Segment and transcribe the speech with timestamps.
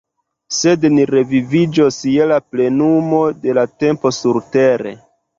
[0.59, 4.95] Sed ni reviviĝos je la plenumo de la tempo surtere.